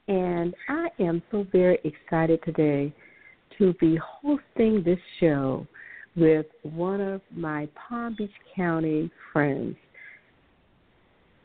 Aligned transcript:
And 0.09 0.55
I 0.69 0.89
am 0.99 1.23
so 1.31 1.47
very 1.53 1.79
excited 1.85 2.41
today 2.45 2.93
to 3.59 3.73
be 3.75 3.99
hosting 4.03 4.83
this 4.83 4.99
show 5.21 5.67
with 6.17 6.47
one 6.63 7.01
of 7.01 7.21
my 7.35 7.69
Palm 7.75 8.15
Beach 8.17 8.31
County 8.55 9.11
friends. 9.33 9.77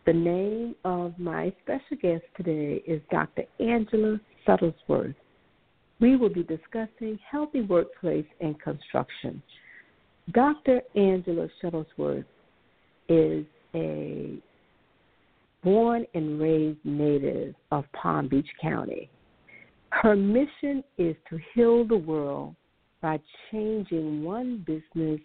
The 0.06 0.14
name 0.14 0.76
of 0.84 1.14
my 1.20 1.54
special 1.64 1.98
guest 2.02 2.24
today 2.36 2.82
is 2.88 3.02
Dr. 3.12 3.44
Angela 3.60 4.20
Shuttlesworth 4.48 5.16
we 6.02 6.16
will 6.16 6.30
be 6.30 6.44
discussing 6.44 7.18
healthy 7.30 7.62
workplace 7.62 8.26
and 8.42 8.60
construction. 8.60 9.42
Dr. 10.32 10.82
Angela 10.96 11.48
Shuttlesworth 11.64 12.26
is 13.08 13.46
a 13.76 14.38
born 15.64 16.06
and 16.16 16.42
raised 16.42 16.80
native 16.84 17.54
of 17.72 17.86
Palm 17.94 18.28
Beach 18.28 18.50
County. 18.60 19.10
Her 19.92 20.16
mission 20.16 20.84
is 20.98 21.16
to 21.30 21.40
heal 21.54 21.86
the 21.86 21.98
world 21.98 22.56
by 23.02 23.20
changing 23.52 24.24
one 24.24 24.66
business 24.66 25.20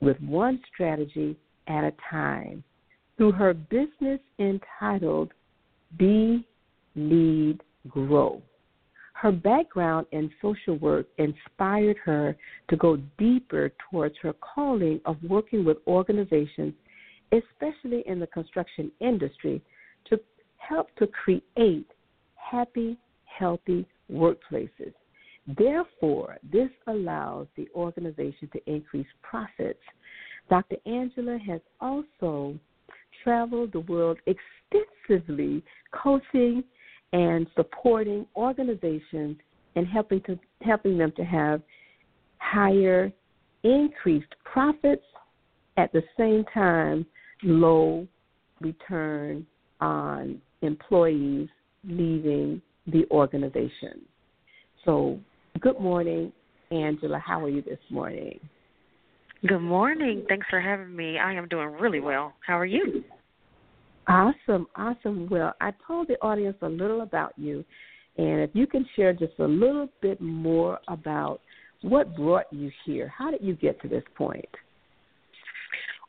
with 0.00 0.20
one 0.20 0.60
strategy 0.72 1.36
at 1.68 1.84
a 1.84 1.92
time 2.10 2.62
through 3.16 3.32
her 3.32 3.54
business 3.54 4.20
entitled 4.38 5.32
Be 5.98 6.46
Lead 6.96 7.62
Grow. 7.88 8.42
Her 9.20 9.32
background 9.32 10.06
in 10.12 10.30
social 10.40 10.78
work 10.78 11.06
inspired 11.18 11.98
her 12.06 12.34
to 12.70 12.76
go 12.76 12.96
deeper 13.18 13.70
towards 13.90 14.14
her 14.22 14.32
calling 14.32 14.98
of 15.04 15.18
working 15.22 15.62
with 15.62 15.76
organizations, 15.86 16.72
especially 17.30 18.02
in 18.06 18.18
the 18.18 18.26
construction 18.28 18.90
industry, 19.00 19.60
to 20.06 20.18
help 20.56 20.86
to 20.96 21.06
create 21.06 21.86
happy, 22.34 22.96
healthy 23.26 23.86
workplaces. 24.10 24.94
Therefore, 25.58 26.38
this 26.50 26.70
allows 26.86 27.46
the 27.56 27.68
organization 27.74 28.48
to 28.54 28.72
increase 28.72 29.06
profits. 29.20 29.82
Dr. 30.48 30.76
Angela 30.86 31.38
has 31.46 31.60
also 31.78 32.58
traveled 33.22 33.72
the 33.72 33.80
world 33.80 34.16
extensively 34.24 35.62
coaching 35.92 36.64
and 37.12 37.46
supporting 37.56 38.26
organizations 38.36 39.36
and 39.76 39.86
helping 39.86 40.20
to 40.22 40.38
helping 40.62 40.98
them 40.98 41.12
to 41.16 41.24
have 41.24 41.62
higher 42.38 43.12
increased 43.62 44.34
profits 44.44 45.04
at 45.76 45.92
the 45.92 46.02
same 46.18 46.44
time 46.52 47.06
low 47.42 48.06
return 48.60 49.46
on 49.80 50.40
employees 50.62 51.48
leaving 51.84 52.60
the 52.86 53.04
organization. 53.10 54.02
So, 54.84 55.18
good 55.60 55.78
morning, 55.80 56.32
Angela. 56.70 57.18
How 57.18 57.42
are 57.44 57.48
you 57.48 57.62
this 57.62 57.78
morning? 57.90 58.38
Good 59.46 59.60
morning. 59.60 60.24
Thanks 60.28 60.46
for 60.50 60.60
having 60.60 60.94
me. 60.94 61.18
I 61.18 61.32
am 61.32 61.48
doing 61.48 61.72
really 61.72 62.00
well. 62.00 62.34
How 62.46 62.58
are 62.58 62.66
you? 62.66 63.02
Awesome, 64.08 64.66
awesome. 64.76 65.28
Well, 65.30 65.54
I 65.60 65.72
told 65.86 66.08
the 66.08 66.20
audience 66.22 66.56
a 66.62 66.68
little 66.68 67.02
about 67.02 67.32
you, 67.36 67.64
and 68.18 68.40
if 68.40 68.50
you 68.54 68.66
can 68.66 68.84
share 68.96 69.12
just 69.12 69.38
a 69.38 69.46
little 69.46 69.88
bit 70.00 70.20
more 70.20 70.78
about 70.88 71.40
what 71.82 72.14
brought 72.16 72.46
you 72.50 72.70
here, 72.84 73.12
how 73.16 73.30
did 73.30 73.42
you 73.42 73.54
get 73.54 73.80
to 73.82 73.88
this 73.88 74.04
point? 74.16 74.48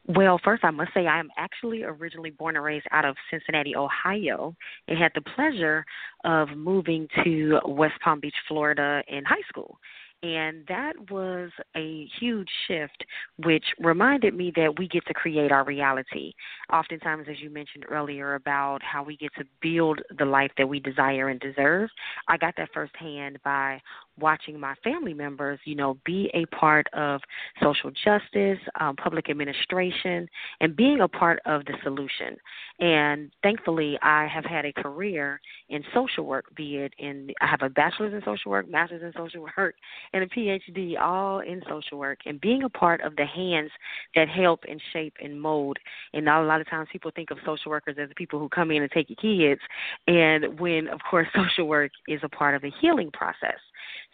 Well, 0.08 0.40
first, 0.44 0.64
I 0.64 0.72
must 0.72 0.94
say 0.94 1.06
I 1.06 1.20
am 1.20 1.30
actually 1.38 1.84
originally 1.84 2.32
born 2.32 2.56
and 2.56 2.66
raised 2.66 2.88
out 2.92 3.06
of 3.06 3.16
Cincinnati, 3.30 3.76
Ohio, 3.76 4.56
and 4.88 4.98
had 4.98 5.12
the 5.14 5.22
pleasure 5.22 5.86
of 6.26 6.50
moving 6.58 7.08
to 7.24 7.60
West 7.68 7.94
Palm 8.04 8.20
Beach, 8.20 8.36
Florida 8.48 9.04
in 9.08 9.24
high 9.24 9.44
school. 9.48 9.78
And 10.24 10.64
that 10.68 10.94
was 11.10 11.50
a 11.76 12.08
huge 12.20 12.50
shift, 12.68 13.06
which 13.44 13.66
reminded 13.80 14.36
me 14.36 14.52
that 14.56 14.78
we 14.78 14.88
get 14.88 15.04
to 15.08 15.14
create 15.16 15.52
our 15.52 15.64
reality. 15.64 16.34
Oftentimes, 16.72 17.26
as 17.28 17.40
you 17.40 17.50
mentioned 17.50 17.86
earlier 17.90 18.36
about 18.36 18.84
how 18.84 19.04
we 19.04 19.18
get 19.18 19.32
to 19.40 19.46
build 19.62 20.00
the 20.20 20.26
life 20.26 20.52
that 20.60 20.70
we 20.70 20.80
desire 20.80 21.30
and 21.30 21.40
deserve, 21.40 21.90
I 22.28 22.38
got 22.38 22.54
that 22.58 22.70
firsthand 22.72 23.40
by 23.44 23.82
watching 24.22 24.60
my 24.60 24.76
family 24.84 25.14
members, 25.14 25.60
you 25.66 25.76
know, 25.76 25.98
be 26.06 26.30
a 26.34 26.46
part 26.56 26.88
of 26.94 27.22
social 27.62 27.92
justice, 27.92 28.60
um, 28.80 28.96
public 28.96 29.30
administration, 29.30 30.28
and 30.60 30.76
being 30.76 31.02
a 31.02 31.08
part 31.08 31.40
of 31.46 31.66
the 31.66 31.74
solution. 31.84 32.38
And 32.80 33.32
thankfully, 33.44 33.98
I 34.02 34.28
have 34.28 34.46
had 34.46 34.66
a 34.66 34.74
career 34.74 35.40
in 35.70 35.84
social 35.94 36.26
work, 36.26 36.46
be 36.56 36.78
it 36.78 36.94
in, 36.98 37.32
I 37.42 37.48
have 37.48 37.62
a 37.62 37.70
bachelor's 37.70 38.14
in 38.14 38.22
social 38.24 38.52
work, 38.52 38.70
master's 38.70 39.02
in 39.04 39.14
social 39.16 39.46
work, 39.58 39.76
and 40.14 40.24
a 40.24 40.28
PhD, 40.28 41.00
all 41.00 41.40
in 41.40 41.62
social 41.70 41.98
work, 41.98 42.20
and 42.26 42.40
being 42.40 42.64
a 42.64 42.70
part 42.70 43.02
of 43.02 43.16
the 43.16 43.26
hands 43.26 43.72
that 44.16 44.30
help 44.30 44.62
and 44.68 44.82
shape 44.94 45.14
and 45.22 45.40
mold. 45.42 45.78
And 46.14 46.28
a 46.28 46.42
lot 46.42 46.62
of 46.62 46.70
times 46.70 46.90
people 46.92 47.12
think 47.16 47.32
of 47.32 47.38
social 47.46 47.72
workers 47.72 47.98
as 48.00 48.10
the 48.10 48.16
people 48.16 48.40
who 48.40 48.50
come 48.50 48.72
in 48.72 48.82
and 48.82 48.92
take 48.92 49.10
your 49.10 49.18
kids, 49.18 49.62
and 50.08 50.60
when, 50.60 50.88
of 50.88 51.00
course, 51.10 51.28
social 51.36 51.68
work 51.68 51.92
is 52.08 52.22
a 52.24 52.30
part 52.30 52.56
of 52.56 52.62
the 52.62 52.72
healing 52.82 53.12
process. 53.12 53.60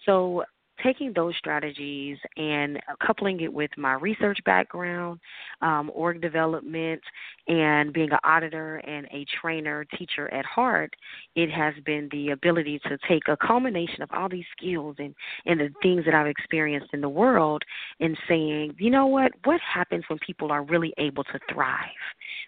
So 0.06 0.44
taking 0.84 1.14
those 1.14 1.36
strategies 1.38 2.18
and 2.36 2.80
coupling 3.06 3.42
it 3.42 3.52
with 3.52 3.72
my 3.78 3.94
research 3.94 4.40
background, 4.46 5.20
um, 5.62 5.92
org 5.94 6.22
development, 6.22 7.02
and 7.48 7.94
being 7.94 8.12
an 8.12 8.20
auditor 8.24 8.78
and 8.78 9.08
a 9.12 9.26
trainer, 9.42 9.86
teacher 9.98 10.32
at 10.34 10.46
heart, 10.46 10.94
it 11.36 11.50
has 11.50 11.74
been 11.86 12.08
the 12.12 12.30
ability 12.32 12.80
to 12.88 12.98
take 13.08 13.24
a 13.28 13.38
culmination 13.38 14.02
of 14.02 14.10
all 14.14 14.30
these 14.30 14.46
skills 14.56 14.96
and, 15.00 15.16
and 15.46 15.60
the 15.60 15.70
things 15.82 16.06
that 16.06 16.14
I've 16.14 16.28
experienced 16.28 16.90
in 16.94 17.02
the 17.02 17.10
world 17.10 17.64
and 18.00 18.18
saying, 18.28 18.76
you 18.78 18.90
know 18.90 19.08
what, 19.08 19.32
what 19.46 19.60
happens 19.62 20.04
when 20.08 20.20
people 20.20 20.52
are 20.52 20.64
really 20.64 20.94
able 20.98 21.24
to 21.26 21.40
thrive? 21.52 21.88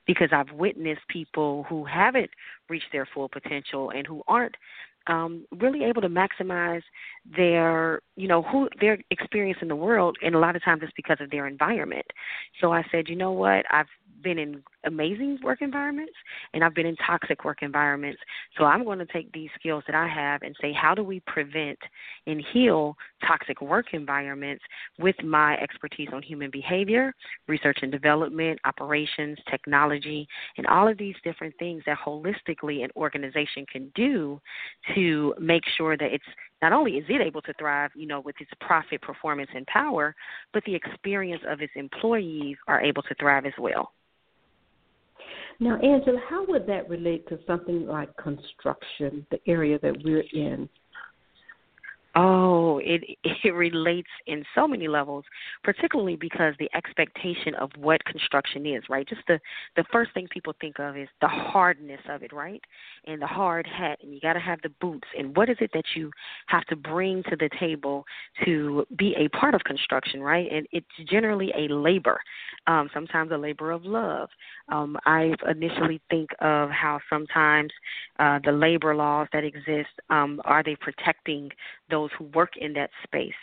Because 0.06 0.30
I've 0.32 0.52
witnessed 0.52 1.02
people 1.10 1.66
who 1.70 1.86
haven't 1.86 2.30
reached 2.70 2.92
their 2.92 3.08
full 3.14 3.30
potential 3.30 3.92
and 3.92 4.06
who 4.06 4.22
aren't 4.28 4.56
um, 5.10 5.46
really 5.60 5.84
able 5.84 6.02
to 6.02 6.08
maximize 6.08 6.84
their, 7.36 8.02
you 8.16 8.28
know, 8.28 8.44
who 8.44 8.70
their 8.80 9.00
experience 9.12 9.60
in 9.62 9.68
the 9.68 9.76
world, 9.76 10.18
and 10.22 10.36
a 10.36 10.40
lot 10.40 10.56
of 10.56 10.64
times 10.64 10.82
it's 10.84 10.94
because 10.96 11.18
of 11.20 11.32
their 11.32 11.48
environment. 11.48 12.06
So 12.62 12.72
I 12.72 12.84
said, 12.92 13.10
you 13.10 13.16
know 13.16 13.32
what, 13.32 13.66
I've 13.72 13.88
been 14.22 14.38
in 14.38 14.64
amazing 14.86 15.40
work 15.44 15.62
environments 15.62 16.14
and 16.54 16.64
I've 16.64 16.74
been 16.74 16.86
in 16.86 16.96
toxic 16.98 17.44
work 17.44 17.62
environments. 17.62 18.20
So 18.58 18.66
I'm 18.66 18.84
going 18.84 19.00
to 19.00 19.06
take 19.06 19.32
these 19.32 19.50
skills 19.60 19.84
that 19.88 19.96
I 19.96 20.08
have 20.08 20.42
and 20.42 20.56
say, 20.62 20.74
how 20.74 20.96
do 20.96 21.04
we 21.04 21.22
prevent 21.22 21.78
and 22.28 22.44
heal 22.54 22.96
toxic 23.26 23.62
work 23.62 23.88
environments 23.94 24.64
with 24.98 25.16
my 25.24 25.56
expertise 25.58 26.10
on 26.14 26.22
human 26.22 26.50
behavior, 26.52 27.14
research 27.48 27.80
and 27.82 27.92
development, 27.92 28.60
operations, 28.66 29.38
technology, 29.50 30.28
and 30.58 30.68
all 30.68 30.88
of 30.88 30.98
these 30.98 31.16
different 31.24 31.54
things 31.60 31.84
that 31.86 31.98
holistically 31.98 32.84
an 32.84 32.90
organization 32.96 33.66
can 33.72 33.92
do 33.96 34.40
to 34.96 35.34
make 35.40 35.64
sure 35.78 35.98
that 35.98 36.12
it's 36.12 36.24
not 36.62 36.74
only 36.74 36.94
is 36.94 37.06
it 37.10 37.22
able 37.22 37.42
to 37.44 37.54
thrive, 37.54 37.92
you 37.96 38.08
know, 38.08 38.20
with 38.20 38.36
its 38.40 38.52
profit, 38.62 39.02
performance, 39.02 39.50
and 39.56 39.66
power, 39.68 40.16
but 40.54 40.64
the 40.66 40.76
experience 40.76 41.42
of 41.48 41.62
its 41.62 41.74
employees 41.76 42.58
are 42.68 42.82
able 42.82 43.02
to 43.04 43.16
thrive 43.16 43.46
as 43.46 43.54
well. 43.58 43.94
Now, 45.60 45.76
Angela, 45.78 46.20
how 46.30 46.46
would 46.48 46.66
that 46.68 46.90
relate 46.90 47.28
to 47.30 47.40
something 47.46 47.86
like 47.86 48.16
construction, 48.16 49.26
the 49.30 49.40
area 49.46 49.78
that 49.80 50.04
we're 50.04 50.24
in? 50.32 50.70
Oh, 52.16 52.80
it 52.84 53.04
it 53.44 53.54
relates 53.54 54.10
in 54.26 54.44
so 54.56 54.68
many 54.68 54.88
levels, 54.88 55.26
particularly 55.64 56.16
because 56.16 56.54
the 56.60 56.70
expectation 56.76 57.54
of 57.56 57.70
what 57.78 58.04
construction 58.06 58.66
is, 58.66 58.84
right? 58.90 59.08
Just 59.08 59.22
the 59.28 59.40
the 59.76 59.84
first 59.92 60.14
thing 60.14 60.28
people 60.30 60.54
think 60.60 60.80
of 60.80 60.98
is 60.98 61.08
the 61.22 61.28
hardness 61.28 62.02
of 62.10 62.24
it, 62.24 62.34
right? 62.34 62.62
And 63.06 63.22
the 63.22 63.28
hard 63.28 63.68
hat, 63.68 64.00
and 64.02 64.14
you 64.14 64.20
got 64.20 64.34
to 64.34 64.40
have 64.40 64.60
the 64.64 64.70
boots. 64.82 65.08
And 65.18 65.36
what 65.36 65.50
is 65.50 65.58
it 65.60 65.72
that 65.74 65.86
you 65.96 66.12
have 66.48 66.66
to 66.66 66.76
bring 66.76 67.24
to 67.30 67.36
the 67.36 67.50
table 67.60 68.06
to 68.46 68.86
be 68.98 69.16
a 69.18 69.28
part 69.30 69.54
of 69.54 69.64
construction, 69.64 70.22
right? 70.22 70.48
And 70.52 70.68
it's 70.72 70.88
generally 71.10 71.52
a 71.56 71.72
labor, 71.72 72.20
um, 72.68 72.90
sometimes 72.94 73.32
a 73.32 73.38
labor 73.38 73.72
of 73.72 73.86
love. 73.86 74.30
Um, 74.70 74.98
I 75.06 75.34
initially 75.50 76.02
think 76.10 76.30
of 76.42 76.70
how 76.70 77.00
sometimes 77.10 77.72
uh, 78.20 78.40
the 78.44 78.52
labor 78.52 78.96
laws 78.96 79.28
that 79.34 79.44
exist 79.44 79.90
um, 80.10 80.42
are 80.46 80.64
they 80.64 80.76
protecting 80.76 81.50
those 81.90 82.10
who 82.18 82.26
work 82.26 82.52
in 82.58 82.74
that 82.74 82.90
space? 83.04 83.34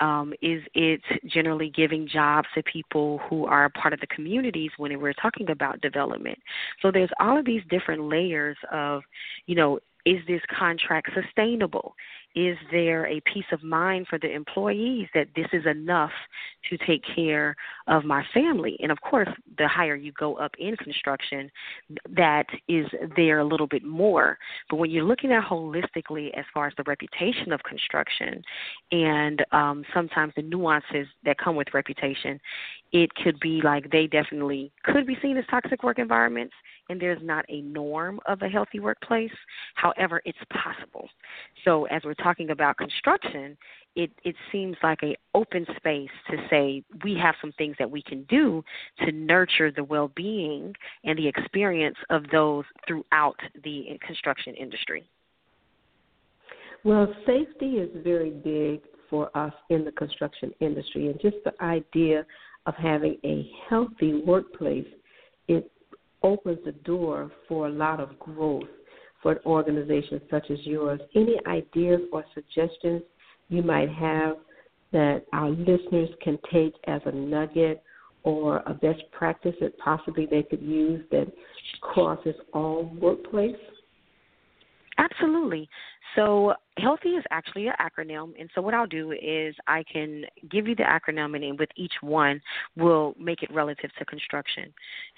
Um, 0.00 0.32
is 0.42 0.62
it 0.74 1.00
generally 1.26 1.70
giving 1.70 2.08
jobs 2.08 2.48
to 2.54 2.62
people 2.64 3.20
who 3.28 3.46
are 3.46 3.68
part 3.70 3.94
of 3.94 4.00
the 4.00 4.06
communities 4.08 4.70
when 4.76 4.98
we're 5.00 5.12
talking 5.12 5.50
about 5.50 5.80
development? 5.80 6.38
So 6.80 6.90
there's 6.90 7.10
all 7.20 7.38
of 7.38 7.44
these 7.44 7.62
different 7.70 8.04
layers 8.04 8.56
of, 8.72 9.02
you 9.46 9.54
know, 9.54 9.78
is 10.04 10.18
this 10.26 10.40
contract 10.58 11.10
sustainable? 11.14 11.94
Is 12.34 12.56
there 12.70 13.06
a 13.06 13.20
peace 13.20 13.44
of 13.52 13.62
mind 13.62 14.06
for 14.08 14.18
the 14.18 14.32
employees 14.32 15.06
that 15.14 15.28
this 15.36 15.46
is 15.52 15.66
enough 15.66 16.10
to 16.70 16.78
take 16.86 17.02
care 17.14 17.54
of 17.86 18.04
my 18.04 18.24
family? 18.32 18.76
And 18.80 18.92
of 18.92 19.00
course, 19.00 19.28
the 19.58 19.68
higher 19.68 19.96
you 19.96 20.12
go 20.12 20.34
up 20.36 20.52
in 20.58 20.76
construction, 20.76 21.50
that 22.16 22.46
is 22.68 22.86
there 23.16 23.40
a 23.40 23.44
little 23.44 23.66
bit 23.66 23.84
more. 23.84 24.38
But 24.70 24.76
when 24.76 24.90
you're 24.90 25.04
looking 25.04 25.32
at 25.32 25.44
holistically 25.44 26.30
as 26.36 26.44
far 26.52 26.66
as 26.66 26.72
the 26.76 26.84
reputation 26.86 27.52
of 27.52 27.62
construction 27.62 28.42
and 28.90 29.44
um, 29.52 29.84
sometimes 29.94 30.32
the 30.36 30.42
nuances 30.42 31.06
that 31.24 31.38
come 31.38 31.56
with 31.56 31.68
reputation, 31.74 32.40
it 32.92 33.14
could 33.14 33.38
be 33.40 33.60
like 33.62 33.90
they 33.90 34.06
definitely 34.06 34.72
could 34.84 35.06
be 35.06 35.16
seen 35.22 35.36
as 35.36 35.44
toxic 35.50 35.82
work 35.82 35.98
environments 35.98 36.54
and 36.88 37.00
there's 37.00 37.22
not 37.22 37.44
a 37.48 37.62
norm 37.62 38.20
of 38.26 38.42
a 38.42 38.48
healthy 38.48 38.80
workplace. 38.80 39.32
However, 39.74 40.20
it's 40.24 40.38
possible. 40.52 41.08
So 41.64 41.84
as 41.86 42.02
we're 42.04 42.14
talking 42.14 42.50
about 42.50 42.76
construction, 42.76 43.56
it, 43.94 44.10
it 44.24 44.34
seems 44.50 44.76
like 44.82 45.02
an 45.02 45.14
open 45.34 45.66
space 45.76 46.10
to 46.30 46.36
say 46.52 46.82
we 47.02 47.14
have 47.14 47.34
some 47.40 47.52
things 47.52 47.76
that 47.78 47.90
we 47.90 48.02
can 48.02 48.24
do 48.24 48.62
to 49.04 49.12
nurture 49.12 49.72
the 49.72 49.84
well 49.84 50.10
being 50.14 50.74
and 51.04 51.18
the 51.18 51.26
experience 51.26 51.96
of 52.10 52.24
those 52.30 52.64
throughout 52.86 53.36
the 53.64 53.98
construction 54.06 54.54
industry. 54.54 55.04
Well, 56.84 57.12
safety 57.26 57.76
is 57.76 57.90
very 58.02 58.30
big 58.30 58.80
for 59.08 59.36
us 59.36 59.52
in 59.70 59.84
the 59.84 59.92
construction 59.92 60.52
industry, 60.60 61.08
and 61.08 61.20
just 61.20 61.36
the 61.44 61.52
idea 61.62 62.26
of 62.66 62.74
having 62.74 63.18
a 63.24 63.48
healthy 63.68 64.22
workplace, 64.26 64.86
it 65.48 65.70
opens 66.22 66.58
the 66.64 66.72
door 66.72 67.30
for 67.48 67.68
a 67.68 67.70
lot 67.70 68.00
of 68.00 68.18
growth 68.18 68.68
for 69.22 69.32
an 69.32 69.38
organization 69.46 70.20
such 70.30 70.50
as 70.50 70.58
yours. 70.64 71.00
Any 71.14 71.36
ideas 71.46 72.00
or 72.12 72.24
suggestions 72.34 73.02
you 73.48 73.62
might 73.62 73.90
have 73.90 74.36
that 74.92 75.24
our 75.32 75.50
listeners 75.50 76.10
can 76.22 76.38
take 76.52 76.74
as 76.86 77.00
a 77.06 77.12
nugget 77.12 77.82
or 78.24 78.62
a 78.66 78.74
best 78.74 79.02
practice 79.10 79.54
that 79.60 79.76
possibly 79.78 80.26
they 80.26 80.42
could 80.42 80.62
use 80.62 81.04
that 81.10 81.26
crosses 81.80 82.34
all 82.52 82.94
workplace? 83.00 83.56
Absolutely. 84.98 85.68
So 86.14 86.54
healthy 86.78 87.10
is 87.10 87.24
actually 87.30 87.66
an 87.66 87.74
acronym 87.80 88.32
and 88.40 88.48
so 88.54 88.62
what 88.62 88.72
i'll 88.72 88.86
do 88.86 89.12
is 89.12 89.54
i 89.66 89.84
can 89.92 90.24
give 90.50 90.66
you 90.66 90.74
the 90.74 90.82
acronym 90.82 91.36
and 91.36 91.58
with 91.58 91.68
each 91.76 91.92
one 92.00 92.40
we'll 92.76 93.14
make 93.18 93.42
it 93.42 93.52
relative 93.52 93.90
to 93.98 94.04
construction. 94.04 94.72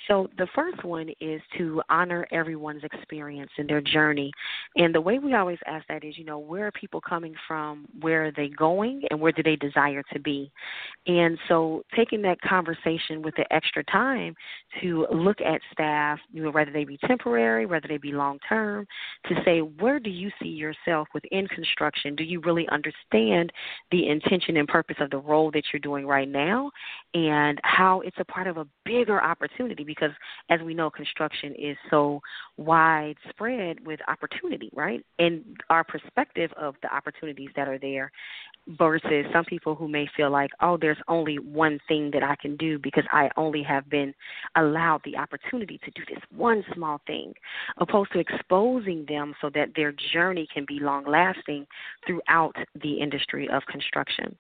So 0.09 0.29
the 0.37 0.49
first 0.55 0.85
one 0.85 1.11
is 1.21 1.41
to 1.59 1.83
honor 1.89 2.27
everyone's 2.33 2.83
experience 2.85 3.51
and 3.59 3.69
their 3.69 3.81
journey. 3.81 4.33
And 4.77 4.95
the 4.95 5.01
way 5.01 5.19
we 5.19 5.35
always 5.35 5.59
ask 5.67 5.87
that 5.89 6.05
is 6.05 6.19
you 6.19 6.25
know 6.25 6.39
where 6.39 6.67
are 6.67 6.73
people 6.73 7.01
coming 7.01 7.35
from? 7.47 7.87
Where 8.01 8.27
are 8.27 8.33
they 8.33 8.49
going? 8.49 9.03
And 9.11 9.21
where 9.21 9.33
do 9.33 9.43
they 9.43 9.57
desire 9.57 10.03
to 10.13 10.21
be? 10.21 10.51
And 11.07 11.39
so 11.49 11.85
taking 11.97 12.23
that 12.23 12.41
conversation 12.41 13.23
with 13.23 13.35
the 13.37 13.51
extra 13.53 13.85
time 13.85 14.35
to 14.81 15.07
look 15.13 15.41
at 15.41 15.61
staff 15.73 16.19
you 16.33 16.43
know 16.43 16.51
whether 16.51 16.71
they 16.71 16.85
be 16.85 16.99
temporary 17.07 17.67
whether 17.67 17.89
they 17.89 17.97
be 17.97 18.13
long 18.13 18.39
term 18.49 18.87
to 19.27 19.35
say 19.45 19.61
where 19.61 19.99
do 19.99 20.11
you 20.11 20.31
see 20.43 20.49
yourself 20.49 20.75
within 21.15 21.47
construction, 21.49 22.15
do 22.15 22.25
you 22.25 22.41
really 22.41 22.67
understand 22.69 23.53
the 23.91 24.09
intention 24.09 24.57
and 24.57 24.69
purpose 24.69 24.97
of 25.01 25.11
the 25.11 25.19
role 25.19 25.51
that 25.53 25.65
you're 25.73 25.81
doing 25.81 26.07
right 26.07 26.29
now 26.29 26.71
and 27.15 27.61
how 27.63 28.01
it's 28.01 28.17
a 28.19 28.25
part 28.25 28.47
of 28.47 28.57
a 28.57 28.67
bigger 28.85 29.23
opportunity? 29.23 29.85
Because 29.85 30.11
as 30.51 30.61
we 30.61 30.75
know, 30.75 30.91
construction 30.91 31.55
is 31.59 31.77
so 31.91 32.21
widespread 32.57 33.85
with 33.87 34.01
opportunity, 34.09 34.71
right? 34.75 35.05
And 35.19 35.45
our 35.71 35.85
perspective 35.85 36.51
of 36.57 36.75
the 36.83 36.95
opportunities 36.95 37.51
that 37.57 37.69
are 37.69 37.79
there 37.79 38.11
versus 38.69 39.27
some 39.33 39.45
people 39.45 39.75
who 39.75 39.89
may 39.89 40.07
feel 40.17 40.31
like, 40.31 40.51
oh, 40.61 40.79
there's 40.81 40.99
only 41.09 41.39
one 41.39 41.79
thing 41.87 42.11
that 42.13 42.23
I 42.23 42.37
can 42.37 42.57
do 42.57 42.79
because 42.79 43.05
I 43.13 43.29
only 43.37 43.63
have 43.63 43.89
been 43.91 44.15
allowed 44.57 45.03
the 45.05 45.17
opportunity 45.17 45.79
to 45.85 45.91
do 45.91 46.03
this 46.09 46.23
one 46.35 46.65
small 46.75 47.01
thing, 47.07 47.35
opposed 47.79 48.13
to 48.13 48.19
exposing 48.19 49.05
them 49.09 49.35
so 49.41 49.51
that 49.55 49.71
their 49.77 49.95
journey 50.13 50.47
can 50.53 50.65
be 50.67 50.79
long 50.81 51.05
lasting 51.07 51.67
throughout 52.07 52.57
the 52.83 52.95
industry 53.01 53.49
of 53.49 53.63
construction 53.71 54.37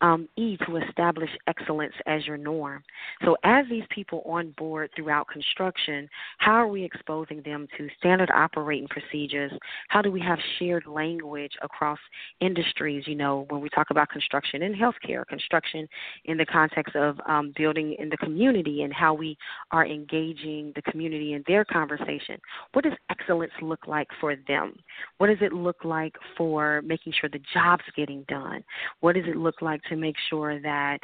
um, 0.00 0.28
E, 0.36 0.56
to 0.66 0.76
establish 0.76 1.30
excellence 1.46 1.94
as 2.06 2.26
your 2.26 2.36
norm. 2.36 2.82
So, 3.24 3.36
as 3.44 3.66
these 3.68 3.84
people 3.90 4.22
on 4.26 4.52
board 4.52 4.90
throughout 4.94 5.28
construction, 5.28 6.08
how 6.38 6.52
are 6.52 6.68
we 6.68 6.84
exposing 6.84 7.42
them 7.42 7.66
to 7.76 7.88
standard 7.98 8.30
operating 8.30 8.88
procedures? 8.88 9.52
How 9.88 10.02
do 10.02 10.10
we 10.10 10.20
have 10.20 10.38
shared 10.58 10.86
language 10.86 11.52
across 11.62 11.98
industries? 12.40 13.04
You 13.06 13.16
know, 13.16 13.46
when 13.50 13.60
we 13.60 13.68
talk 13.70 13.88
about 13.90 14.08
construction 14.10 14.62
in 14.62 14.74
healthcare, 14.74 15.26
construction 15.26 15.88
in 16.24 16.36
the 16.36 16.46
context 16.46 16.94
of 16.94 17.18
um, 17.26 17.52
building 17.56 17.96
in 17.98 18.08
the 18.08 18.16
community, 18.18 18.82
and 18.82 18.92
how 18.92 19.14
we 19.14 19.36
are 19.70 19.86
engaging 19.86 20.72
the 20.76 20.82
community 20.82 21.32
in 21.32 21.44
their 21.46 21.64
conversation. 21.64 22.38
What 22.72 22.84
does 22.84 22.94
excellence 23.10 23.52
look 23.62 23.86
like 23.86 24.08
for 24.20 24.36
them? 24.46 24.74
What 25.18 25.28
does 25.28 25.38
it 25.40 25.52
look 25.52 25.84
like 25.84 26.14
for 26.36 26.82
making 26.82 27.14
sure 27.20 27.30
the 27.30 27.40
job's 27.52 27.84
getting 27.96 28.24
done? 28.28 28.62
What 29.00 29.14
does 29.14 29.24
it 29.26 29.36
look 29.36 29.60
like 29.62 29.80
to 29.88 29.96
make 29.96 30.16
sure 30.28 30.60
that 30.60 30.98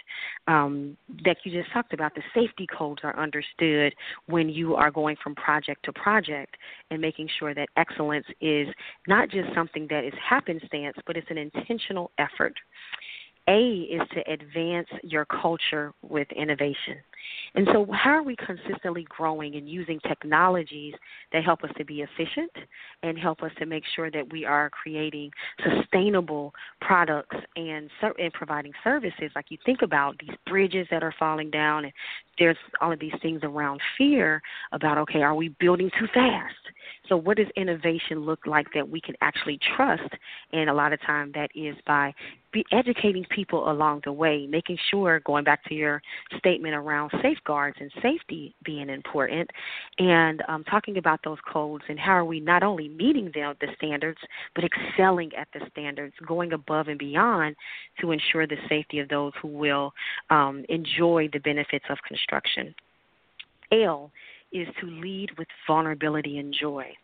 um, 0.47 0.97
that 1.25 1.37
you 1.45 1.53
just 1.53 1.73
talked 1.73 1.93
about 1.93 2.14
the 2.14 2.23
safety 2.35 2.67
codes 2.76 3.00
are 3.05 3.19
understood 3.19 3.95
when 4.26 4.49
you 4.49 4.75
are 4.75 4.91
going 4.91 5.17
from 5.23 5.35
project 5.35 5.85
to 5.85 5.93
project 5.93 6.57
and 6.91 7.00
making 7.00 7.29
sure 7.38 7.55
that 7.55 7.69
excellence 7.76 8.26
is 8.41 8.69
not 9.07 9.29
just 9.31 9.49
something 9.55 9.87
that 9.91 10.05
is 10.05 10.14
happenstance, 10.29 10.97
but 11.07 11.17
it's 11.17 11.31
an 11.31 11.38
intentional 11.38 12.11
effort. 12.19 12.55
A 13.49 13.88
is 13.91 14.00
to 14.14 14.33
advance 14.33 14.88
your 15.03 15.26
culture 15.26 15.93
with 16.03 16.29
innovation. 16.33 16.97
And 17.54 17.69
so, 17.73 17.87
how 17.93 18.11
are 18.11 18.23
we 18.23 18.37
consistently 18.37 19.07
growing 19.09 19.54
and 19.54 19.69
using 19.69 20.00
technologies 20.00 20.95
that 21.33 21.45
help 21.45 21.62
us 21.62 21.71
to 21.78 21.85
be 21.85 22.02
efficient 22.02 22.50
and 23.02 23.19
help 23.19 23.43
us 23.43 23.52
to 23.59 23.66
make 23.66 23.85
sure 23.95 24.11
that 24.11 24.33
we 24.33 24.45
are 24.45 24.71
creating 24.71 25.31
sustainable 25.62 26.52
products 26.81 27.37
and, 27.57 27.90
and 28.19 28.33
providing 28.33 28.73
services? 28.83 29.31
Like 29.35 29.47
you 29.50 29.59
think 29.64 29.83
about 29.83 30.16
these 30.19 30.37
bridges 30.47 30.87
that 30.90 31.02
are 31.02 31.14
falling 31.19 31.50
down, 31.50 31.85
and 31.85 31.93
there's 32.38 32.57
all 32.81 32.93
of 32.93 32.99
these 32.99 33.14
things 33.23 33.40
around 33.43 33.81
fear 33.97 34.43
about, 34.73 34.99
okay, 34.99 35.23
are 35.23 35.35
we 35.35 35.49
building 35.61 35.90
too 35.99 36.07
fast? 36.12 36.54
So, 37.09 37.17
what 37.17 37.37
does 37.37 37.47
innovation 37.57 38.21
look 38.21 38.47
like 38.47 38.67
that 38.75 38.88
we 38.88 39.00
can 39.00 39.14
actually 39.21 39.59
trust? 39.76 40.12
And 40.53 40.71
a 40.71 40.75
lot 40.75 40.93
of 40.93 41.00
time 41.03 41.33
that 41.35 41.50
is 41.55 41.76
by 41.87 42.14
be 42.53 42.64
educating 42.73 43.26
people 43.35 43.71
along 43.71 44.03
the 44.05 44.12
way, 44.12 44.47
making 44.47 44.79
sure, 44.91 45.21
going 45.21 45.45
back 45.45 45.64
to 45.64 45.75
your 45.75 46.00
statement 46.38 46.75
around 46.75 47.11
safeguards 47.21 47.76
and 47.81 47.91
safety 48.00 48.55
being 48.64 48.88
important, 48.88 49.50
and 49.99 50.43
um, 50.49 50.64
talking 50.64 50.97
about 50.97 51.21
those 51.25 51.38
codes 51.53 51.85
and 51.88 51.99
how 51.99 52.12
are 52.12 52.25
we 52.25 52.41
not 52.41 52.62
only 52.62 52.88
meeting 52.88 53.31
them, 53.35 53.55
the 53.61 53.67
standards, 53.76 54.19
but 54.55 54.64
excelling 54.64 55.31
at 55.35 55.49
the 55.53 55.61
standards, 55.73 56.14
going 56.26 56.53
above 56.53 56.88
and 56.88 56.99
beyond 56.99 57.57
to 58.00 58.12
ensure 58.12 58.47
the 58.47 58.57
safety 58.69 59.00
of 59.00 59.09
those 59.09 59.33
who 59.43 59.49
will 59.49 59.93
um, 60.31 60.64
enjoy 60.69 61.29
the 61.33 61.41
benefits 61.41 61.85
of 61.91 61.99
construction. 62.07 62.75
L 63.73 64.11
is 64.55 64.69
to 64.81 64.87
lead 64.87 65.31
with 65.37 65.49
vulnerability 65.67 66.39
and 66.39 66.55
joy. 66.59 66.95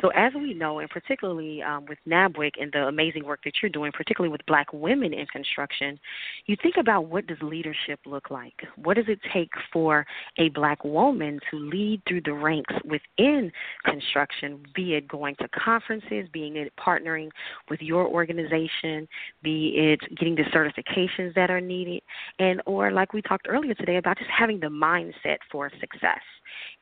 So, 0.00 0.08
as 0.08 0.32
we 0.34 0.54
know, 0.54 0.78
and 0.78 0.88
particularly 0.88 1.62
um, 1.62 1.86
with 1.86 1.98
NABWIC 2.08 2.52
and 2.60 2.72
the 2.72 2.86
amazing 2.86 3.24
work 3.24 3.40
that 3.44 3.54
you're 3.62 3.70
doing, 3.70 3.92
particularly 3.92 4.30
with 4.30 4.44
black 4.46 4.72
women 4.72 5.12
in 5.12 5.26
construction, 5.26 5.98
you 6.46 6.56
think 6.62 6.76
about 6.78 7.06
what 7.06 7.26
does 7.26 7.38
leadership 7.42 8.00
look 8.06 8.30
like? 8.30 8.54
What 8.76 8.94
does 8.94 9.06
it 9.08 9.20
take 9.32 9.50
for 9.72 10.06
a 10.38 10.48
black 10.50 10.84
woman 10.84 11.40
to 11.50 11.58
lead 11.58 12.02
through 12.08 12.22
the 12.24 12.32
ranks 12.32 12.74
within 12.84 13.52
construction, 13.84 14.62
be 14.74 14.94
it 14.94 15.08
going 15.08 15.36
to 15.36 15.48
conferences, 15.48 16.28
being 16.32 16.56
it 16.56 16.72
partnering 16.76 17.30
with 17.68 17.80
your 17.80 18.06
organization, 18.06 19.08
be 19.42 19.74
it 19.76 20.00
getting 20.16 20.34
the 20.34 20.44
certifications 20.44 21.34
that 21.34 21.50
are 21.50 21.60
needed, 21.60 22.02
and 22.38 22.60
or 22.66 22.90
like 22.90 23.12
we 23.12 23.22
talked 23.22 23.46
earlier 23.48 23.74
today 23.74 23.96
about 23.96 24.18
just 24.18 24.30
having 24.30 24.60
the 24.60 24.66
mindset 24.66 25.38
for 25.50 25.70
success 25.80 26.20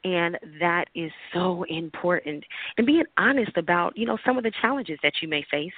and 0.05 0.39
that 0.61 0.87
is 0.95 1.11
so 1.35 1.65
important. 1.69 2.45
And 2.79 2.87
being 2.87 3.05
honest 3.19 3.57
about 3.57 3.97
you 3.97 4.07
know 4.07 4.19
some 4.25 4.39
of 4.39 4.45
the 4.45 4.53
challenges 4.61 4.99
that 5.03 5.15
you 5.21 5.29
may 5.29 5.45
face. 5.51 5.73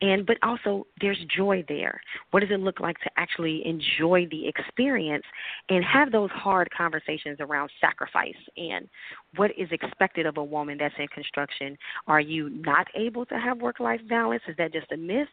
And 0.00 0.26
but 0.26 0.36
also 0.42 0.86
there's 1.00 1.18
joy 1.34 1.64
there. 1.68 2.00
What 2.30 2.40
does 2.40 2.50
it 2.50 2.60
look 2.60 2.80
like 2.80 2.98
to 3.00 3.10
actually 3.16 3.62
enjoy 3.66 4.26
the 4.30 4.48
experience 4.48 5.24
and 5.68 5.84
have 5.84 6.12
those 6.12 6.30
hard 6.30 6.68
conversations 6.76 7.38
around 7.40 7.70
sacrifice? 7.80 8.34
And 8.56 8.88
what 9.36 9.50
is 9.58 9.68
expected 9.70 10.26
of 10.26 10.36
a 10.36 10.44
woman 10.44 10.78
that's 10.78 10.94
in 10.98 11.08
construction? 11.08 11.76
Are 12.06 12.20
you 12.20 12.50
not 12.50 12.86
able 12.94 13.26
to 13.26 13.34
have 13.34 13.58
work 13.58 13.80
life 13.80 14.00
balance? 14.08 14.42
Is 14.48 14.56
that 14.58 14.72
just 14.72 14.90
a 14.92 14.96
myth? 14.96 15.28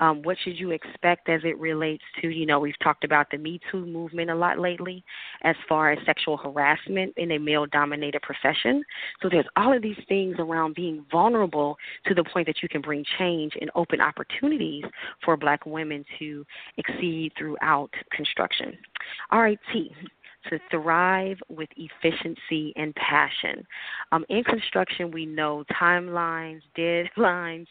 Um, 0.00 0.22
what 0.22 0.36
should 0.44 0.58
you 0.58 0.70
expect 0.70 1.28
as 1.28 1.40
it 1.44 1.58
relates 1.58 2.04
to 2.20 2.28
you 2.28 2.46
know 2.46 2.60
we've 2.60 2.78
talked 2.82 3.04
about 3.04 3.30
the 3.30 3.38
me 3.38 3.60
too 3.70 3.84
movement 3.84 4.30
a 4.30 4.34
lot 4.34 4.58
lately 4.58 5.04
as 5.42 5.56
far 5.68 5.92
as 5.92 5.98
sexual 6.06 6.36
harassment 6.36 7.12
in 7.16 7.32
a 7.32 7.38
male 7.38 7.57
dominated 7.66 7.98
dominated 7.98 8.22
profession. 8.22 8.82
So 9.22 9.28
there's 9.30 9.46
all 9.56 9.74
of 9.74 9.82
these 9.82 9.96
things 10.08 10.36
around 10.38 10.74
being 10.74 11.04
vulnerable 11.10 11.76
to 12.06 12.14
the 12.14 12.24
point 12.24 12.46
that 12.46 12.62
you 12.62 12.68
can 12.68 12.80
bring 12.80 13.04
change 13.18 13.52
and 13.60 13.70
open 13.74 14.00
opportunities 14.00 14.84
for 15.24 15.36
black 15.36 15.64
women 15.66 16.04
to 16.18 16.44
exceed 16.76 17.32
throughout 17.38 17.90
construction. 18.12 18.76
All 19.30 19.40
right, 19.40 19.58
T 19.72 19.90
to 20.50 20.58
thrive 20.70 21.36
with 21.48 21.68
efficiency 21.76 22.72
and 22.76 22.94
passion. 22.94 23.66
Um, 24.12 24.24
in 24.28 24.44
construction, 24.44 25.10
we 25.10 25.26
know 25.26 25.64
timelines, 25.80 26.60
deadlines, 26.76 27.66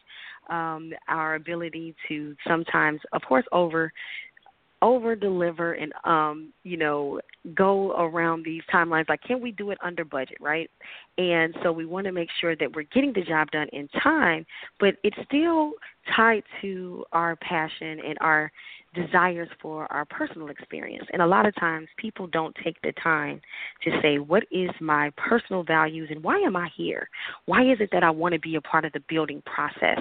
um, 0.49 0.91
our 1.07 1.35
ability 1.35 1.95
to 2.07 2.35
sometimes, 2.47 2.99
of 3.13 3.21
course, 3.23 3.45
over 3.51 3.91
over 4.87 5.15
deliver 5.15 5.73
and 5.73 5.91
um 6.05 6.53
you 6.63 6.77
know 6.77 7.19
go 7.53 7.91
around 7.97 8.43
these 8.45 8.61
timelines 8.73 9.07
like 9.09 9.21
can 9.21 9.41
we 9.41 9.51
do 9.51 9.71
it 9.71 9.77
under 9.83 10.05
budget 10.05 10.37
right 10.39 10.69
and 11.17 11.53
so 11.61 11.71
we 11.71 11.85
want 11.85 12.05
to 12.05 12.13
make 12.13 12.29
sure 12.39 12.55
that 12.55 12.73
we're 12.73 12.83
getting 12.93 13.11
the 13.13 13.21
job 13.21 13.51
done 13.51 13.67
in 13.73 13.87
time 14.01 14.45
but 14.79 14.95
it's 15.03 15.17
still 15.25 15.73
tied 16.15 16.43
to 16.61 17.03
our 17.11 17.35
passion 17.35 17.99
and 18.07 18.17
our 18.21 18.49
desires 18.97 19.49
for 19.61 19.91
our 19.91 20.05
personal 20.05 20.47
experience. 20.49 21.05
And 21.13 21.21
a 21.21 21.27
lot 21.27 21.45
of 21.45 21.55
times 21.55 21.87
people 21.97 22.27
don't 22.27 22.55
take 22.63 22.81
the 22.81 22.93
time 23.03 23.41
to 23.83 23.91
say, 24.01 24.17
what 24.17 24.43
is 24.51 24.69
my 24.79 25.11
personal 25.17 25.63
values 25.63 26.09
and 26.11 26.23
why 26.23 26.37
am 26.39 26.55
I 26.55 26.69
here? 26.75 27.09
Why 27.45 27.63
is 27.63 27.77
it 27.79 27.89
that 27.91 28.03
I 28.03 28.09
want 28.09 28.33
to 28.33 28.39
be 28.39 28.55
a 28.55 28.61
part 28.61 28.85
of 28.85 28.93
the 28.93 29.01
building 29.07 29.43
process? 29.45 29.99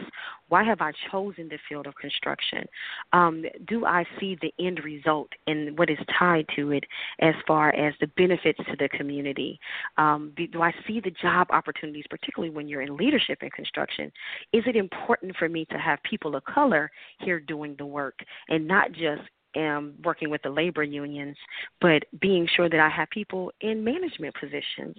Why 0.49 0.63
have 0.65 0.81
I 0.81 0.93
chosen 1.11 1.49
the 1.49 1.59
field 1.69 1.87
of 1.87 1.95
construction? 1.97 2.65
Um, 3.13 3.45
do 3.67 3.85
I 3.85 4.05
see 4.21 4.37
the 4.41 4.53
end 4.65 4.81
result 4.85 5.29
and 5.47 5.77
what 5.79 5.91
is 5.91 5.99
tied 6.19 6.47
to 6.57 6.73
it 6.73 6.85
as 7.21 7.35
far 7.47 7.75
as 7.75 7.95
the 8.01 8.07
benefits 8.17 8.59
to 8.59 8.77
the 8.79 8.89
community? 8.89 9.59
Um, 9.99 10.33
do 10.37 10.63
I 10.63 10.73
see 10.87 11.01
the 11.01 11.11
job 11.11 11.49
opportunities, 11.51 12.05
particularly 12.09 12.55
when 12.55 12.69
you're 12.69 12.83
in 12.83 12.97
leadership 12.97 13.43
in 13.43 13.51
construction? 13.51 14.13
Is 14.53 14.65
it 14.67 14.77
important 14.77 15.37
for 15.37 15.49
me 15.49 15.65
to 15.67 15.79
have 15.79 15.99
people 16.03 16.37
of 16.37 16.45
color 16.45 16.91
here 17.21 17.41
doing 17.41 17.75
the 17.79 17.87
work 17.87 18.19
and 18.49 18.67
not 18.67 18.93
just 18.93 19.23
am 19.57 19.95
working 20.05 20.31
with 20.31 20.43
the 20.43 20.51
labor 20.51 20.83
unions, 20.83 21.37
but 21.81 22.05
being 22.21 22.47
sure 22.55 22.69
that 22.69 22.81
I 22.81 22.89
have 22.89 23.09
people 23.11 23.51
in 23.61 23.83
management 23.83 24.35
positions 24.39 24.97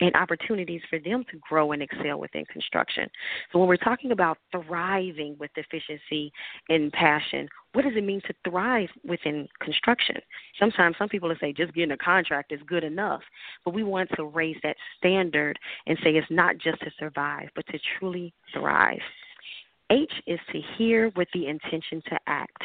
and 0.00 0.14
opportunities 0.14 0.80
for 0.88 0.98
them 0.98 1.24
to 1.30 1.38
grow 1.48 1.72
and 1.72 1.82
excel 1.82 2.18
within 2.18 2.44
construction. 2.46 3.08
So 3.52 3.58
when 3.58 3.68
we're 3.68 3.76
talking 3.76 4.12
about 4.12 4.38
thriving 4.52 5.36
with 5.38 5.50
efficiency 5.56 6.32
and 6.68 6.92
passion, 6.92 7.48
what 7.72 7.82
does 7.82 7.92
it 7.94 8.04
mean 8.04 8.22
to 8.22 8.34
thrive 8.48 8.88
within 9.04 9.46
construction? 9.60 10.16
Sometimes 10.58 10.96
some 10.98 11.10
people 11.10 11.28
will 11.28 11.36
say 11.40 11.52
just 11.52 11.74
getting 11.74 11.90
a 11.90 11.96
contract 11.98 12.52
is 12.52 12.60
good 12.66 12.84
enough, 12.84 13.20
but 13.64 13.74
we 13.74 13.82
want 13.82 14.08
to 14.16 14.24
raise 14.24 14.56
that 14.62 14.76
standard 14.96 15.58
and 15.86 15.98
say 16.02 16.10
it's 16.10 16.26
not 16.30 16.56
just 16.56 16.80
to 16.80 16.90
survive, 16.98 17.48
but 17.54 17.66
to 17.66 17.78
truly 17.98 18.32
thrive. 18.54 19.00
H 19.90 20.12
is 20.26 20.40
to 20.52 20.60
hear 20.76 21.12
with 21.16 21.28
the 21.32 21.46
intention 21.46 22.02
to 22.08 22.18
act. 22.26 22.62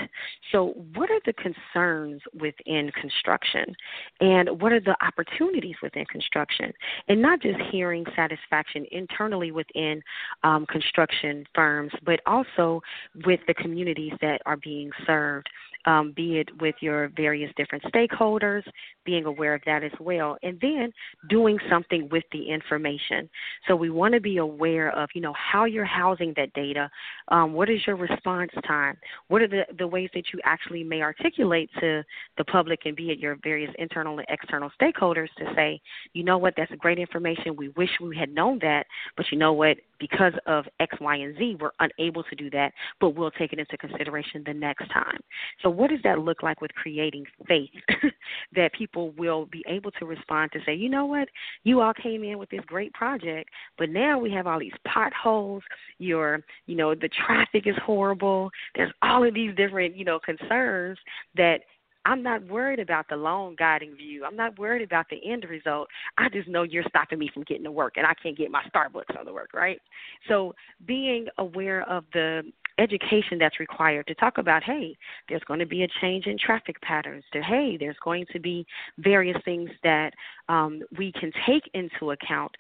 So, 0.52 0.74
what 0.96 1.10
are 1.12 1.20
the 1.26 1.34
concerns 1.34 2.22
within 2.40 2.92
construction? 3.00 3.76
And 4.20 4.62
what 4.62 4.72
are 4.72 4.80
the 4.80 4.96
opportunities 5.06 5.76
within 5.84 6.06
construction? 6.06 6.72
And 7.08 7.22
not 7.22 7.42
just 7.42 7.60
hearing 7.72 8.06
satisfaction 8.16 8.86
internally 8.92 9.52
within 9.52 10.02
um, 10.44 10.66
construction 10.66 11.46
firms, 11.54 11.92
but 12.06 12.20
also 12.26 12.82
with 13.26 13.40
the 13.48 13.54
communities 13.54 14.14
that 14.22 14.42
are 14.46 14.58
being 14.58 14.90
served 15.06 15.50
um, 15.86 16.14
be 16.16 16.38
it 16.38 16.50
with 16.62 16.76
your 16.82 17.10
various 17.16 17.52
different 17.58 17.84
stakeholders, 17.86 18.64
being 19.06 19.26
aware 19.26 19.56
of 19.56 19.62
that 19.66 19.84
as 19.84 19.92
well, 20.00 20.38
and 20.44 20.60
then 20.62 20.92
doing 21.30 21.58
something 21.70 22.08
with 22.12 22.24
the 22.32 22.50
information. 22.50 23.30
So 23.68 23.76
we 23.76 23.90
want 23.90 24.14
to 24.14 24.22
be 24.22 24.38
aware 24.38 24.92
of, 24.92 25.10
you 25.14 25.22
know, 25.22 25.34
how 25.34 25.66
you're 25.66 25.86
housing 25.86 26.34
that 26.38 26.54
data. 26.54 26.90
Um, 27.30 27.54
what 27.54 27.70
is 27.70 27.80
your 27.88 27.96
response 27.96 28.52
time? 28.68 28.98
What 29.28 29.42
are 29.42 29.48
the, 29.48 29.64
the 29.78 29.88
ways 29.88 30.10
that 30.14 30.26
you 30.34 30.40
actually 30.44 30.84
may 30.84 31.02
articulate 31.02 31.70
to 31.80 32.04
the 32.38 32.44
public 32.46 32.82
and 32.86 32.96
be 32.96 33.12
it 33.12 33.20
your 33.20 33.38
various 33.44 33.74
internal 33.80 34.20
and 34.20 34.28
external 34.30 34.70
stakeholders 34.80 35.30
to 35.38 35.46
say, 35.56 35.82
you 36.14 36.24
know 36.24 36.38
what, 36.38 36.54
that's 36.56 36.72
great 36.80 37.00
information. 37.00 37.56
We 37.56 37.70
wish 37.70 37.90
we 38.00 38.16
had 38.18 38.34
known 38.34 38.60
that, 38.62 38.86
but 39.18 39.26
you 39.32 39.38
know 39.38 39.54
what, 39.54 39.78
because 40.00 40.34
of 40.48 40.66
X, 40.80 40.96
Y, 41.00 41.16
and 41.16 41.38
Z, 41.38 41.58
we're 41.60 41.72
unable 41.80 42.24
to 42.24 42.36
do 42.36 42.50
that, 42.52 42.74
but 43.00 43.12
we'll 43.12 43.32
take 43.32 43.54
it 43.54 43.60
into 43.60 43.78
consideration 43.78 44.44
the 44.46 44.54
next 44.54 44.88
time. 44.92 45.20
So, 45.62 45.70
what 45.72 45.90
does 45.90 46.00
that 46.04 46.20
look 46.20 46.44
like 46.44 46.62
with 46.62 46.74
creating 46.74 47.26
faith 47.48 47.70
that 48.56 48.74
people 48.74 49.12
will 49.18 49.46
be 49.46 49.64
able 49.68 49.92
to 49.92 50.06
respond 50.06 50.52
to 50.52 50.60
say, 50.66 50.74
you 50.74 50.90
know 50.90 51.06
what, 51.06 51.28
you 51.64 51.82
all 51.82 51.94
came 51.94 52.24
in 52.24 52.38
with 52.38 52.50
this 52.50 52.62
great 52.66 52.94
project, 52.94 53.50
but 53.78 53.90
now 53.90 54.20
we 54.20 54.32
have 54.32 54.48
all 54.48 54.60
these 54.60 54.72
potholes, 54.86 55.64
your, 55.98 56.42
you 56.68 56.76
know, 56.76 56.94
the 56.94 57.10
traffic 57.26 57.68
is 57.68 57.76
horrible, 57.86 58.50
there's 58.76 58.92
all 59.02 59.28
of 59.28 59.34
these 59.34 59.56
different, 59.56 59.96
you 59.96 60.06
know, 60.06 60.20
concerns 60.20 60.98
that 61.36 61.62
I'm 62.06 62.24
not 62.24 62.44
worried 62.48 62.80
about 62.80 63.08
the 63.10 63.16
long 63.16 63.56
guiding 63.58 63.96
view. 63.96 64.26
I'm 64.26 64.36
not 64.36 64.58
worried 64.58 64.82
about 64.82 65.06
the 65.10 65.20
end 65.30 65.46
result. 65.50 65.88
I 66.18 66.30
just 66.30 66.48
know 66.48 66.64
you're 66.64 66.84
stopping 66.90 67.20
me 67.20 67.30
from 67.34 67.44
getting 67.44 67.64
to 67.66 67.72
work 67.72 67.94
and 67.98 68.08
I 68.08 68.14
can't 68.16 68.38
get 68.38 68.50
my 68.50 68.64
Starbucks 68.74 69.18
on 69.18 69.26
the 69.26 69.34
work, 69.34 69.52
right? 69.54 69.80
So 70.28 70.56
being 70.86 71.28
aware 71.38 71.84
of 71.84 72.06
the 72.14 72.44
education 72.82 73.38
that's 73.40 73.60
required 73.60 74.08
to 74.08 74.16
talk 74.16 74.38
about 74.38 74.64
hey 74.64 74.98
there's 75.30 75.44
going 75.44 75.60
to 75.60 75.66
be 75.66 75.84
a 75.84 75.88
change 76.02 76.26
in 76.26 76.38
traffic 76.38 76.80
patterns 76.82 77.24
to 77.32 77.42
hey 77.42 77.78
there's 77.80 77.96
going 78.04 78.26
to 78.32 78.40
be 78.40 78.66
various 78.98 79.38
things 79.46 79.70
that 79.84 80.12
um, 80.50 80.82
we 80.98 81.12
can 81.14 81.32
take 81.48 81.64
into 81.74 82.12
account 82.12 82.52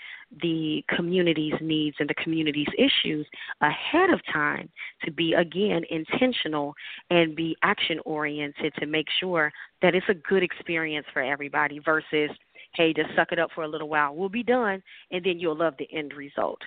the 0.42 0.84
community's 0.96 1.54
needs 1.60 1.98
and 2.00 2.10
the 2.10 2.13
community's 2.16 2.68
issues 2.78 3.28
ahead 3.62 4.10
of 4.10 4.20
time 4.32 4.70
to 5.04 5.12
be 5.12 5.34
again 5.34 5.82
intentional 5.90 6.74
and 7.10 7.36
be 7.36 7.56
action 7.63 8.00
oriented 8.06 8.74
to 8.75 8.86
make 8.86 9.08
sure 9.20 9.51
that 9.82 9.96
it's 9.96 10.06
a 10.10 10.13
good 10.13 10.44
experience 10.44 11.06
for 11.12 11.22
everybody 11.22 11.80
versus 11.80 12.30
hey 12.75 12.94
just 12.94 13.10
suck 13.16 13.32
it 13.32 13.40
up 13.40 13.50
for 13.54 13.63
a 13.63 13.68
little 13.68 13.90
while 13.90 14.16
we'll 14.16 14.30
be 14.30 14.44
done 14.44 14.82
and 15.12 15.25
then 15.25 15.40
you'll 15.40 15.58
love 15.58 15.74
the 15.78 15.88
end 15.92 16.13
result. 16.13 16.60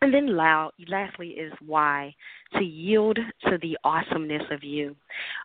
And 0.00 0.14
then 0.14 0.36
lastly 0.36 1.30
is 1.30 1.52
why 1.66 2.14
to 2.54 2.64
yield 2.64 3.18
to 3.44 3.58
the 3.62 3.76
awesomeness 3.84 4.42
of 4.50 4.64
you. 4.64 4.96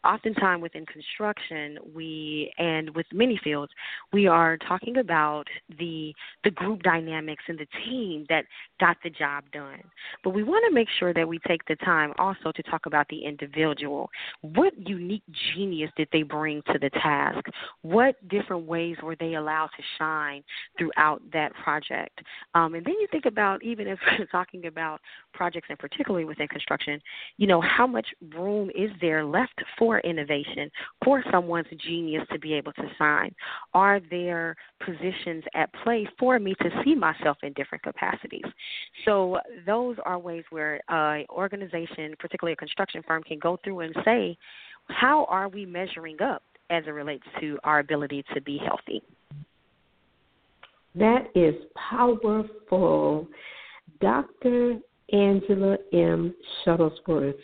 Oftentimes 0.03 0.62
within 0.62 0.86
construction, 0.86 1.77
we 1.93 2.51
and 2.57 2.89
with 2.95 3.05
many 3.13 3.39
fields, 3.43 3.72
we 4.12 4.27
are 4.27 4.57
talking 4.57 4.98
about 4.98 5.45
the 5.79 6.13
the 6.43 6.51
group 6.51 6.81
dynamics 6.83 7.43
and 7.48 7.57
the 7.57 7.67
team 7.86 8.25
that 8.29 8.45
got 8.79 8.98
the 9.03 9.10
job 9.10 9.43
done. 9.51 9.81
But 10.24 10.31
we 10.31 10.43
want 10.43 10.63
to 10.67 10.74
make 10.74 10.88
sure 11.00 11.13
that 11.13 11.27
we 11.27 11.39
take 11.48 11.65
the 11.65 11.75
time 11.77 12.13
also 12.17 12.51
to 12.51 12.63
talk 12.63 12.86
about 12.86 13.07
the 13.10 13.24
individual. 13.25 14.10
What 14.41 14.74
unique 14.88 15.24
genius 15.55 15.91
did 15.98 16.07
they 16.12 16.24
bring 16.24 16.62
to 16.72 16.79
the 16.79 16.89
task? 16.91 17.45
What 17.81 18.15
different 18.29 18.65
ways 18.65 18.98
were 19.01 19.15
they 19.15 19.36
allowed 19.36 19.69
to 19.77 19.83
shine 19.98 20.43
throughout 20.77 21.22
that 21.31 21.53
project? 21.63 22.19
Um, 22.55 22.75
and 22.75 22.86
then 22.86 22.95
you 23.00 23.07
think 23.12 23.25
about 23.25 23.63
even 23.63 23.88
if 23.88 24.00
we're 24.19 24.25
talking 24.27 24.65
about 24.67 25.01
projects 25.33 25.67
and 25.69 25.79
particularly 25.79 26.25
within 26.25 26.48
construction, 26.48 26.92
you 27.38 27.47
know, 27.47 27.62
how 27.62 27.88
much 27.88 28.07
room 28.35 28.69
is 28.75 28.89
there 29.01 29.23
left 29.23 29.62
for 29.77 30.00
innovation, 30.00 30.69
for 31.03 31.23
someone's 31.31 31.67
genius 31.85 32.23
to 32.31 32.39
be 32.39 32.53
able 32.53 32.73
to 32.73 32.83
shine? 32.97 33.33
Are 33.73 34.00
there 34.09 34.55
positions 34.85 35.43
at 35.53 35.71
play 35.83 36.07
for 36.19 36.39
me 36.39 36.55
to 36.62 36.69
see 36.83 36.95
myself 36.95 37.38
in 37.43 37.53
different 37.53 37.83
capacities? 37.83 38.45
So 39.05 39.39
those 39.65 39.97
are 40.05 40.19
ways 40.19 40.43
where 40.50 40.79
an 40.89 41.25
organization, 41.29 42.15
particularly 42.19 42.53
a 42.53 42.57
construction 42.57 43.01
firm, 43.07 43.23
can 43.23 43.39
go 43.39 43.59
through 43.63 43.81
and 43.81 43.95
say, 44.03 44.38
how 44.88 45.25
are 45.25 45.47
we 45.47 45.65
measuring 45.65 46.21
up 46.21 46.43
as 46.69 46.83
it 46.88 46.91
relates 46.91 47.23
to 47.39 47.57
our 47.63 47.79
ability 47.79 48.23
to 48.33 48.41
be 48.41 48.57
healthy? 48.57 49.01
That 50.95 51.25
is 51.35 51.55
powerful. 51.89 53.27
Dr. 54.00 54.77
Angela 55.12 55.77
M. 55.91 56.33
Shuttlesworth, 56.65 57.39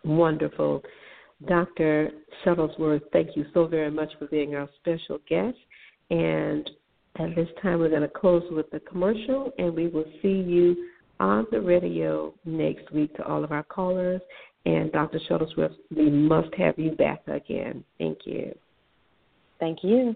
Wonderful. 0.03 0.83
Dr. 1.47 2.11
Shuttlesworth, 2.45 3.01
thank 3.11 3.35
you 3.35 3.45
so 3.53 3.67
very 3.67 3.91
much 3.91 4.09
for 4.19 4.27
being 4.27 4.55
our 4.55 4.69
special 4.79 5.19
guest. 5.27 5.57
And 6.11 6.69
at 7.17 7.35
this 7.35 7.47
time, 7.61 7.79
we're 7.79 7.89
going 7.89 8.01
to 8.01 8.07
close 8.07 8.43
with 8.51 8.69
the 8.71 8.79
commercial, 8.81 9.51
and 9.57 9.73
we 9.73 9.87
will 9.87 10.05
see 10.21 10.27
you 10.27 10.89
on 11.19 11.47
the 11.51 11.61
radio 11.61 12.33
next 12.43 12.91
week 12.91 13.15
to 13.15 13.25
all 13.25 13.43
of 13.43 13.51
our 13.51 13.63
callers. 13.63 14.21
And 14.65 14.91
Dr. 14.91 15.19
Shuttlesworth, 15.29 15.75
we 15.95 16.09
must 16.09 16.53
have 16.55 16.77
you 16.77 16.91
back 16.91 17.21
again. 17.27 17.83
Thank 17.99 18.19
you. 18.25 18.53
Thank 19.59 19.79
you. 19.83 20.15